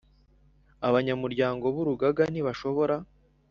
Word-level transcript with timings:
Abanyamuryango 0.87 1.65
b 1.73 1.75
Urugaga 1.81 2.23
ntibashobora 2.31 2.95